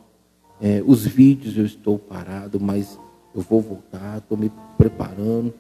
É, 0.61 0.83
os 0.87 1.05
vídeos 1.05 1.57
eu 1.59 1.67
estou 1.67 1.99
parado, 1.99 2.59
mas 2.61 2.99
eu 3.35 3.43
vou 3.43 3.61
voltar, 3.61 4.19
estou 4.19 4.39
me 4.39 4.51
preparando. 4.79 5.53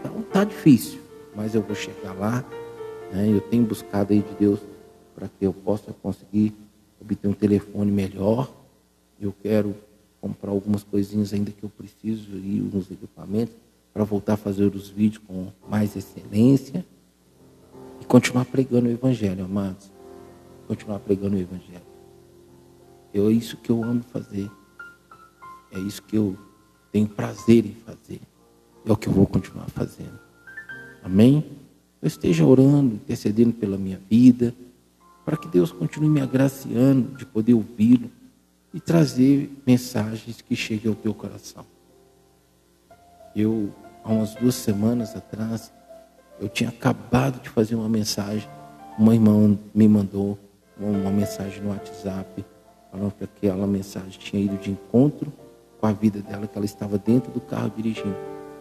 Então 0.00 0.22
tá 0.32 0.42
difícil, 0.42 1.00
mas 1.34 1.54
eu 1.54 1.62
vou 1.62 1.76
chegar 1.76 2.12
lá. 2.12 2.44
Né? 3.12 3.28
Eu 3.30 3.40
tenho 3.40 3.64
buscado 3.64 4.12
aí 4.12 4.20
de 4.20 4.34
Deus 4.34 4.58
para 5.16 5.28
que 5.28 5.44
eu 5.46 5.52
possa 5.52 5.92
conseguir 5.94 6.54
obter 7.00 7.26
um 7.26 7.32
telefone 7.32 7.90
melhor 7.90 8.48
eu 9.20 9.34
quero 9.42 9.74
comprar 10.20 10.50
algumas 10.50 10.82
coisinhas 10.82 11.32
ainda 11.32 11.50
que 11.50 11.62
eu 11.62 11.70
preciso 11.70 12.36
e 12.36 12.60
uns 12.72 12.90
equipamentos 12.90 13.54
para 13.92 14.04
voltar 14.04 14.34
a 14.34 14.36
fazer 14.36 14.74
os 14.74 14.88
vídeos 14.88 15.22
com 15.26 15.48
mais 15.68 15.96
excelência 15.96 16.84
e 18.00 18.04
continuar 18.04 18.44
pregando 18.44 18.88
o 18.88 18.90
Evangelho, 18.90 19.44
amados. 19.44 19.90
Continuar 20.68 20.98
pregando 20.98 21.36
o 21.36 21.40
Evangelho. 21.40 21.86
Eu, 23.14 23.30
é 23.30 23.32
isso 23.32 23.56
que 23.56 23.70
eu 23.70 23.82
amo 23.82 24.02
fazer. 24.02 24.50
É 25.72 25.78
isso 25.78 26.02
que 26.02 26.16
eu 26.16 26.36
tenho 26.92 27.08
prazer 27.08 27.64
em 27.64 27.74
fazer. 27.74 28.20
É 28.84 28.92
o 28.92 28.96
que 28.96 29.08
eu 29.08 29.12
vou 29.12 29.26
continuar 29.26 29.68
fazendo. 29.70 30.18
Amém? 31.02 31.44
Eu 32.02 32.08
esteja 32.08 32.44
orando, 32.44 32.96
intercedendo 32.96 33.54
pela 33.54 33.78
minha 33.78 33.98
vida, 34.10 34.54
para 35.26 35.36
que 35.36 35.48
Deus 35.48 35.72
continue 35.72 36.08
me 36.08 36.20
agraciando 36.20 37.16
de 37.16 37.26
poder 37.26 37.52
ouvi-lo 37.52 38.08
e 38.72 38.78
trazer 38.78 39.50
mensagens 39.66 40.40
que 40.40 40.54
cheguem 40.54 40.88
ao 40.88 40.94
teu 40.94 41.12
coração. 41.12 41.66
Eu, 43.34 43.74
há 44.04 44.12
umas 44.12 44.36
duas 44.36 44.54
semanas 44.54 45.16
atrás, 45.16 45.72
Eu 46.38 46.50
tinha 46.50 46.68
acabado 46.68 47.40
de 47.40 47.48
fazer 47.48 47.74
uma 47.74 47.88
mensagem, 47.88 48.46
uma 48.98 49.14
irmã 49.14 49.58
me 49.74 49.88
mandou 49.88 50.38
uma 50.78 51.10
mensagem 51.10 51.62
no 51.62 51.70
WhatsApp, 51.70 52.44
falando 52.92 53.12
que 53.12 53.24
aquela 53.24 53.66
mensagem 53.66 54.18
tinha 54.18 54.42
ido 54.42 54.58
de 54.58 54.70
encontro 54.70 55.32
com 55.80 55.86
a 55.86 55.92
vida 55.92 56.20
dela, 56.20 56.46
que 56.46 56.58
ela 56.58 56.66
estava 56.66 56.98
dentro 56.98 57.32
do 57.32 57.40
carro 57.40 57.72
dirigindo 57.74 58.14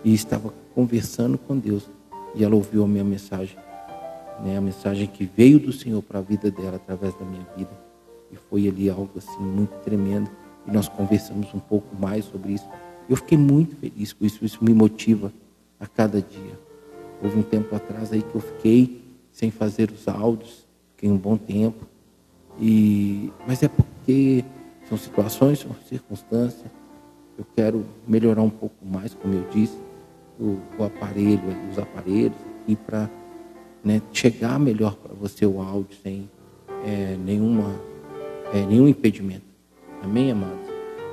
e 0.06 0.14
estava 0.14 0.54
conversando 0.74 1.38
com 1.38 1.58
Deus. 1.58 1.90
E 2.34 2.46
ela 2.46 2.56
ouviu 2.56 2.86
a 2.86 2.88
minha 2.88 3.04
mensagem, 3.04 3.58
né, 4.44 4.58
a 4.58 4.62
mensagem 4.62 5.08
que 5.08 5.26
veio 5.26 5.60
do 5.60 5.72
Senhor 5.72 6.02
para 6.02 6.20
a 6.20 6.22
vida 6.22 6.52
dela 6.52 6.76
através 6.76 7.14
da 7.16 7.26
minha 7.26 7.46
vida. 7.56 7.72
E 8.32 8.36
foi 8.36 8.68
ali 8.68 8.90
algo 8.90 9.12
assim 9.18 9.42
muito 9.42 9.72
tremendo. 9.84 10.30
E 10.68 10.72
nós 10.72 10.88
conversamos 10.88 11.54
um 11.54 11.60
pouco 11.60 11.96
mais 11.96 12.26
sobre 12.26 12.54
isso. 12.54 12.68
Eu 13.08 13.16
fiquei 13.16 13.38
muito 13.38 13.76
feliz 13.76 14.14
com 14.14 14.26
isso, 14.26 14.44
isso 14.44 14.64
me 14.64 14.74
motiva 14.74 15.32
a 15.80 15.86
cada 15.86 16.22
dia. 16.22 16.60
Houve 17.22 17.40
um 17.40 17.44
tempo 17.44 17.76
atrás 17.76 18.12
aí 18.12 18.22
que 18.22 18.36
eu 18.36 18.42
fiquei 18.42 19.04
sem 19.32 19.52
fazer 19.52 19.92
os 19.92 20.08
áudios, 20.08 20.66
fiquei 20.96 21.10
um 21.10 21.18
bom 21.18 21.38
tempo. 21.38 21.86
E, 22.60 23.32
mas 23.48 23.62
é 23.62 23.68
porque 23.68 24.44
são 24.88 24.98
situações, 24.98 25.60
são 25.60 25.76
circunstâncias. 25.88 26.72
Eu 27.38 27.46
quero 27.56 27.86
melhorar 28.08 28.42
um 28.42 28.50
pouco 28.50 28.76
mais, 28.86 29.14
como 29.14 29.34
eu 29.34 29.46
disse, 29.52 29.78
o, 30.40 30.58
o 30.80 30.84
aparelho, 30.84 31.42
os 31.72 31.78
aparelhos 31.78 32.38
aqui 32.62 32.76
para 32.76 33.10
né, 33.86 34.02
chegar 34.12 34.60
melhor 34.60 34.96
para 34.96 35.14
você 35.14 35.46
o 35.46 35.62
áudio 35.62 35.96
sem 36.02 36.28
é, 36.84 37.16
nenhuma, 37.24 37.80
é, 38.52 38.66
nenhum 38.66 38.88
impedimento. 38.88 39.46
Amém, 40.02 40.32
amados? 40.32 40.68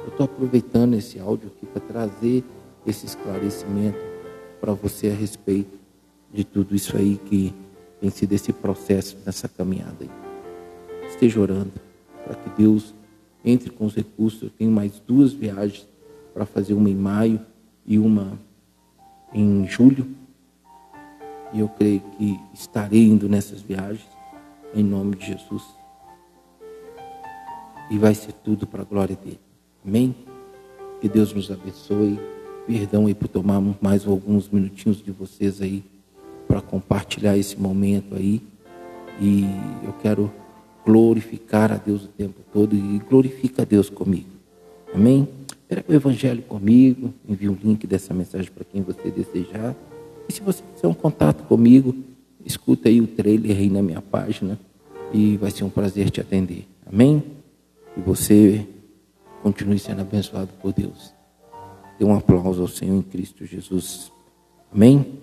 Eu 0.05 0.09
estou 0.09 0.25
aproveitando 0.25 0.95
esse 0.95 1.21
áudio 1.21 1.53
aqui 1.55 1.67
para 1.67 1.81
trazer 1.83 2.43
esse 2.87 3.05
esclarecimento 3.05 3.99
para 4.59 4.73
você 4.73 5.09
a 5.09 5.15
respeito 5.15 5.79
de 6.33 6.45
tudo 6.45 6.75
isso 6.75 6.97
aí 6.97 7.21
que 7.27 7.55
tem 8.01 8.11
sido 8.11 8.33
esse 8.33 8.53
processo 8.53 9.19
nessa 9.25 9.49
caminhada 9.49 9.97
aí. 10.01 10.11
Esteja 11.09 11.41
orando 11.41 11.73
para 12.25 12.35
que 12.35 12.51
Deus 12.57 12.95
entre 13.45 13.71
com 13.71 13.85
os 13.85 13.95
recursos. 13.95 14.43
Eu 14.43 14.51
tenho 14.51 14.71
mais 14.71 15.01
duas 15.07 15.33
viagens 15.33 15.87
para 16.33 16.47
fazer, 16.47 16.75
uma 16.75 16.89
em 16.89 16.95
maio 16.95 17.41
e 17.87 17.99
uma 17.99 18.39
em 19.33 19.67
julho. 19.69 20.07
E 21.53 21.61
eu 21.61 21.69
creio 21.69 22.01
que 22.17 22.41
estarei 22.55 23.07
indo 23.07 23.29
nessas 23.29 23.61
viagens, 23.61 24.07
em 24.75 24.83
nome 24.83 25.17
de 25.17 25.27
Jesus. 25.27 25.63
E 27.91 27.99
vai 27.99 28.15
ser 28.15 28.33
tudo 28.33 28.67
para 28.67 28.83
a 28.83 28.85
glória 28.85 29.17
dele. 29.17 29.41
Amém? 29.85 30.15
Que 31.01 31.09
Deus 31.09 31.33
nos 31.33 31.51
abençoe. 31.51 32.19
Perdão 32.67 33.07
aí 33.07 33.15
por 33.15 33.29
tomar 33.29 33.61
mais 33.81 34.07
alguns 34.07 34.49
minutinhos 34.49 35.03
de 35.03 35.11
vocês 35.11 35.61
aí 35.61 35.85
para 36.47 36.61
compartilhar 36.61 37.37
esse 37.37 37.61
momento 37.61 38.15
aí. 38.15 38.41
E 39.21 39.45
eu 39.85 39.93
quero 40.01 40.33
glorificar 40.85 41.71
a 41.71 41.77
Deus 41.77 42.05
o 42.05 42.09
tempo 42.09 42.41
todo 42.53 42.75
e 42.75 42.99
glorifica 43.09 43.63
a 43.63 43.65
Deus 43.65 43.91
comigo. 43.91 44.31
Amém? 44.95 45.29
Pega 45.69 45.85
o 45.89 45.95
Evangelho 45.95 46.43
comigo, 46.43 47.13
envie 47.29 47.49
o 47.49 47.53
um 47.53 47.59
link 47.63 47.87
dessa 47.87 48.13
mensagem 48.13 48.51
para 48.51 48.65
quem 48.65 48.83
você 48.83 49.11
desejar. 49.11 49.75
Se 50.33 50.41
você 50.41 50.63
quiser 50.75 50.89
um 50.89 50.95
contato 50.95 51.45
comigo, 51.45 51.95
escuta 52.43 52.89
aí 52.89 53.03
o 53.03 53.07
trailer 53.07 53.55
aí 53.55 53.69
na 53.69 53.83
minha 53.83 54.01
página 54.01 54.59
e 55.13 55.37
vai 55.37 55.51
ser 55.51 55.63
um 55.63 55.69
prazer 55.69 56.09
te 56.09 56.23
atender. 56.23 56.67
Amém? 56.91 57.23
E 57.95 58.01
você 58.01 58.67
continue 59.43 59.79
sendo 59.79 60.01
abençoado 60.01 60.49
por 60.63 60.73
Deus. 60.73 61.13
Dê 61.99 62.07
um 62.07 62.17
aplauso 62.17 62.63
ao 62.63 62.69
Senhor 62.69 62.97
em 62.97 63.03
Cristo 63.03 63.45
Jesus. 63.45 64.11
Amém? 64.73 65.21